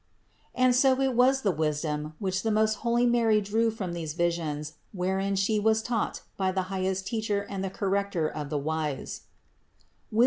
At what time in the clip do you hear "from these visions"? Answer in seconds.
3.69-4.73